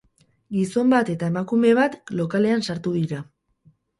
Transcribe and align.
Gizon 0.55 0.93
bat 0.93 1.11
eta 1.15 1.27
emakume 1.33 1.75
bat 1.79 1.99
lokalean 2.21 2.65
sartu 2.71 2.97
dira. 2.97 3.23